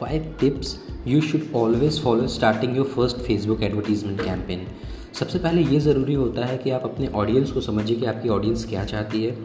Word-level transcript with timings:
Five 0.00 0.34
tips 0.40 0.76
you 1.06 1.20
should 1.20 1.42
always 1.56 2.00
follow 2.02 2.26
starting 2.28 2.76
your 2.76 2.86
first 2.86 3.16
Facebook 3.18 3.62
advertisement 3.62 4.20
campaign 4.20 4.66
सबसे 5.14 5.38
पहले 5.38 5.62
ये 5.64 5.78
ज़रूरी 5.80 6.14
होता 6.14 6.44
है 6.44 6.56
कि 6.58 6.70
आप 6.70 6.84
अपने 6.84 7.08
ऑडियंस 7.14 7.50
को 7.52 7.60
समझिए 7.60 7.96
कि 7.96 8.06
आपकी 8.06 8.28
ऑडियंस 8.28 8.64
क्या 8.68 8.84
चाहती 8.84 9.22
है। 9.24 9.36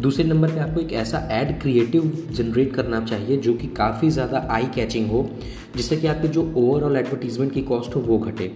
दूसरे 0.00 0.24
नंबर 0.24 0.50
पे 0.50 0.60
आपको 0.60 0.80
एक 0.80 0.92
ऐसा 0.92 1.18
एड 1.32 1.60
क्रिएटिव 1.62 2.04
जनरेट 2.32 2.72
करना 2.74 3.00
चाहिए 3.00 3.36
जो 3.38 3.54
कि 3.54 3.66
काफ़ी 3.76 4.10
ज़्यादा 4.10 4.46
आई 4.50 4.66
कैचिंग 4.74 5.10
हो, 5.10 5.28
जिससे 5.76 5.96
कि 5.96 6.06
आपकी 6.06 6.28
जो 6.28 6.42
ओवरऑल 6.56 6.96
एडवर्टीजमेंट 6.96 7.52
की 7.52 7.62
कॉस्ट 7.62 7.96
हो 7.96 8.00
वो 8.00 8.18
घटे। 8.18 8.50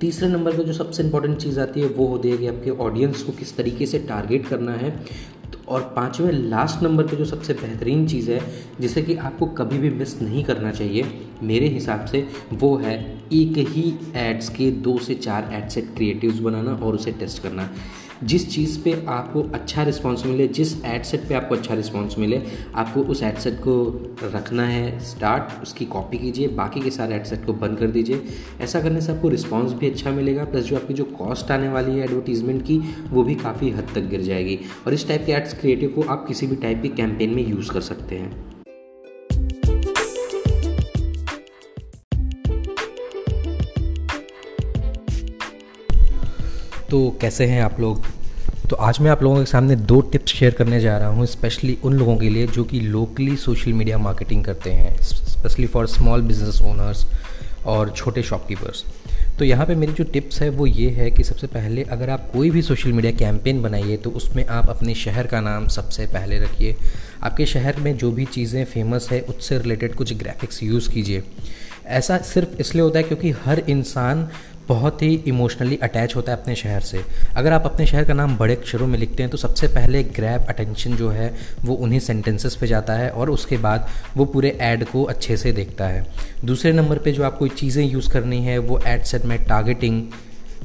तीसरे 0.00 0.28
नंबर 0.28 0.56
पर 0.56 0.62
जो 0.62 0.72
सबसे 0.72 1.02
इंपॉर्टेंट 1.02 1.36
चीज़ 1.38 1.60
आती 1.60 1.80
है 1.80 1.88
वो 1.88 2.06
होती 2.06 2.30
है 2.30 2.36
कि 2.36 2.46
आपके 2.46 2.70
ऑडियंस 2.80 3.22
को 3.22 3.32
किस 3.32 3.56
तरीके 3.56 3.86
से 3.86 3.98
टारगेट 4.08 4.46
करना 4.46 4.72
है। 4.74 4.90
और 5.68 5.92
पाँचवें 5.96 6.32
लास्ट 6.32 6.82
नंबर 6.82 7.06
पे 7.06 7.16
जो 7.16 7.24
सबसे 7.24 7.54
बेहतरीन 7.54 8.06
चीज़ 8.08 8.30
है, 8.30 8.40
जिसे 8.80 9.02
कि 9.02 9.14
आपको 9.14 9.46
कभी 9.46 9.78
भी 9.78 9.90
मिस 9.90 10.20
नहीं 10.22 10.44
करना 10.44 10.72
चाहिए, 10.72 11.04
मेरे 11.42 11.68
हिसाब 11.68 12.04
से 12.06 12.28
वो 12.52 12.76
है 12.76 12.96
एक 13.32 13.58
ही 13.68 13.94
एड्स 14.16 14.48
के 14.48 14.70
दो 14.70 14.98
से 14.98 15.14
चार 15.14 15.50
एड 15.52 15.68
सेट 15.68 15.94
क्रिएटिव्स 15.96 16.38
बनाना 16.38 16.72
और 16.72 16.94
उसे 16.94 17.12
टेस्ट 17.12 17.42
करना। 17.42 17.68
जिस 18.24 18.48
चीज़ 18.54 18.78
पे 18.80 18.92
आपको 19.08 19.42
अच्छा 19.42 19.82
रिस्पॉन्स 19.82 20.24
मिले, 20.26 20.48
जिस 20.48 20.84
एड 20.84 21.02
सेट 21.02 21.28
पे 21.28 21.34
आपको 21.34 21.54
अच्छा 21.54 21.74
रिस्पॉन्स 21.74 22.18
मिले, 22.18 22.42
आपको 22.74 23.00
उस 23.02 23.22
एड 23.22 23.38
सेट 23.38 23.54
को 23.54 23.74
रखना 24.24 24.66
है 24.66 24.98
स्टार्ट 25.00 25.62
उसकी 25.62 25.84
कॉपी 25.84 26.18
कीजिए, 26.18 26.48
बाकी 26.48 26.80
के 26.80 26.90
सारे 26.90 27.14
एड 27.14 27.24
सेट 27.24 27.44
को 27.46 27.52
बंद 27.52 27.78
कर 27.78 27.86
दीजिए। 27.86 28.22
ऐसा 28.60 28.80
करने 28.80 29.00
से 29.00 29.12
आपको 29.12 29.28
रिस्पॉन्स 29.28 29.72
भी 29.72 29.90
अच्छा 29.90 30.10
मिलेगा 30.10 30.44
प्लस 30.44 30.64
जो 30.64 30.76
आपकी 30.76 30.94
जो 30.94 31.04
कॉस्ट 31.04 31.50
आने 31.50 31.68
वाली 31.68 31.98
है 31.98 32.04
एडवर्टीजमेंट 32.04 32.62
की, 32.62 32.78
वो 33.10 33.22
भी 33.22 33.34
काफ़ी 33.34 33.70
हद 33.70 33.88
तक 33.94 34.08
गिर 34.08 34.20
जाएगी। 34.20 34.58
और 34.86 34.94
इस 34.94 35.08
टाइप 35.08 35.26
के 35.26 35.32
एड्स 35.32 35.60
क्रिएटिव 35.60 35.88
को 35.88 36.02
आप 36.02 36.26
किसी 36.28 36.46
भी 36.46 36.56
टाइप 36.56 36.82
के 36.82 36.88
कैंपेन 36.88 37.30
में 37.30 37.46
यूज़ 37.48 37.70
कर 37.70 37.80
सकते 37.80 38.14
हैं। 38.14 38.52
तो 46.90 47.18
कैसे 47.20 47.44
हैं 47.44 47.62
आप 47.62 47.80
लोग? 47.80 48.11
तो 48.70 48.76
आज 48.76 48.98
मैं 49.00 49.10
आप 49.10 49.22
लोगों 49.22 49.38
के 49.38 49.44
सामने 49.46 49.76
दो 49.76 50.00
टिप्स 50.00 50.32
शेयर 50.32 50.52
करने 50.54 50.78
जा 50.80 50.96
रहा 50.98 51.08
हूँ 51.08 51.24
स्पेशली 51.26 51.76
उन 51.84 51.94
लोगों 51.94 52.16
के 52.16 52.28
लिए 52.28 52.46
जो 52.46 52.64
कि 52.64 52.80
लोकली 52.80 53.36
सोशल 53.36 53.72
मीडिया 53.72 53.98
मार्केटिंग 53.98 54.44
करते 54.44 54.70
हैं 54.70 54.96
specially 55.02 55.66
for 55.66 55.86
small 55.86 56.22
business 56.22 56.60
owners 56.62 57.04
और 57.66 57.90
छोटे 57.90 58.22
शॉपकीपर्स 58.22 58.84
तो 59.38 59.44
यहाँ 59.44 59.66
पे 59.66 59.74
मेरी 59.74 59.92
जो 59.92 60.04
टिप्स 60.04 60.40
है 60.42 60.48
वो 60.50 60.66
ये 60.66 60.88
है 60.90 61.10
कि 61.10 61.24
सबसे 61.24 61.46
पहले 61.46 61.82
अगर 61.82 62.10
आप 62.10 62.30
कोई 62.32 62.50
भी 62.50 62.62
सोशल 62.62 62.92
मीडिया 62.92 63.12
कैंपेन 63.12 63.62
बनाइए 63.62 63.96
तो 63.96 64.10
उसमें 64.10 64.44
आप 64.46 64.68
अपने 64.70 64.94
शहर 64.94 65.26
का 65.26 65.40
नाम 65.40 65.66
सबसे 65.68 66.06
पहले 66.06 66.38
रखिए। 66.38 66.76
आपके 67.22 67.46
शहर 67.46 67.76
में 67.76 67.96
जो 67.98 68.10
भी 68.10 68.24
चीज़ें 68.24 68.64
फ़ेमस 68.64 69.08
है, 69.12 69.20
उससे 69.20 69.58
रिलेटेड 69.58 69.94
कुछ 69.94 70.12
ग्राफिक्स 70.14 70.62
यूज़ 70.62 70.90
कीजिए। 70.90 71.22
ऐसा 71.86 72.18
सिर्फ़ 72.18 72.60
इसलिए 72.60 72.82
होता 72.82 72.98
है 72.98 73.02
क्योंकि 73.02 73.30
हर 73.44 73.58
इंसान 73.68 74.28
बहुत 74.68 75.02
ही 75.02 75.14
इमोशनली 75.26 75.76
अटैच 75.82 76.14
होता 76.16 76.32
है 76.32 76.38
अपने 76.38 76.54
शहर 76.54 76.80
से। 76.80 77.02
अगर 77.36 77.52
आप 77.52 77.64
अपने 77.66 77.86
शहर 77.86 78.04
का 78.04 78.14
नाम 78.14 78.36
बड़े 78.36 78.54
अक्षरों 78.56 78.86
में 78.86 78.98
लिखते 78.98 79.22
हैं 79.22 79.30
तो 79.30 79.38
सबसे 79.38 79.68
पहले 79.68 80.02
ग्रैप 80.10 80.46
अटेंशन 80.48 80.96
जो 80.96 81.08
है, 81.08 81.32
वो 81.64 81.74
उन्हीं 81.74 82.00
सेंटेंसेस 82.00 82.56
पे 82.56 82.66
जाता 82.66 82.94
है 82.94 83.10
और 83.10 83.30
उसके 83.30 83.56
बाद 83.58 83.88
वो 84.16 84.24
पूरे 84.24 84.50
ऐड 84.62 84.84
को 84.84 85.02
अच्छे 85.04 85.36
से 85.36 85.52
देखता 85.52 85.88
है। 85.88 86.06
दूसरे 86.44 86.72
नंबर 86.72 86.98
पे 86.98 87.12
जो 87.12 87.24
आप 87.24 87.38
कोई 87.38 87.48
चीज़ें 87.48 87.84
यूज़ 87.84 88.10
करनी 88.10 88.42
है, 88.44 88.58
वो 88.58 88.80
एड 88.86 89.02
सेट 89.02 89.24
में 89.24 89.38
टारगेटिंग 89.44 90.02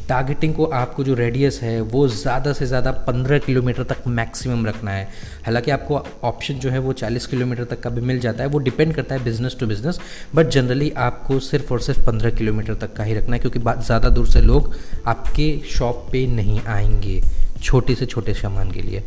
टारगेटिंग 0.10 0.54
को 0.56 0.66
आपको 0.66 1.04
जो 1.04 1.14
रेडियस 1.16 1.60
है, 1.62 1.80
वो 1.82 2.08
ज़्यादा 2.08 2.54
से 2.54 2.66
ज़्यादा 2.66 2.92
15 3.08 3.40
किलोमीटर 3.40 3.84
तक 3.84 4.08
मैक्सिमम 4.10 4.66
रखना 4.66 4.92
है। 4.92 5.08
हालाँकि 5.46 5.72
आपको 5.72 6.02
ऑप्शन 6.24 6.60
जो 6.60 6.70
है 6.70 6.80
वो 6.80 6.94
40 6.94 7.26
किलोमीटर 7.26 7.64
तक 7.66 7.80
का 7.80 7.90
भी 7.90 8.02
मिल 8.02 8.20
जाता 8.20 8.44
है, 8.44 8.50
वो 8.50 8.60
डिपेंड 8.60 8.94
करता 8.96 9.16
है 9.16 9.24
business 9.24 9.58
to 9.60 9.68
business 9.68 10.00
but 10.36 10.50
generally 10.50 10.90
आपको 11.00 11.40
सिर्फ़ 11.42 11.74
और 11.74 11.82
सिर्फ़ 11.82 12.06
15 12.06 12.36
किलोमीटर 12.38 12.76
तक 12.76 12.94
का 12.94 13.04
ही 13.04 13.14
रखना 13.14 13.36
है, 13.36 13.40
क्योंकि 13.40 13.60
ज़्यादा 13.60 14.10
दूर 14.10 14.28
से 14.28 14.42
लोग 14.42 14.74
आपके 15.08 15.58
शॉप 15.70 16.08
पर 16.08 16.28
नहीं 16.30 16.62
आएँगे, 16.62 17.22
छोटे 17.62 17.96
से 17.96 18.06
छोटे 18.06 18.34
सामान 18.34 18.72
के 18.72 18.82
लिए। 18.82 19.04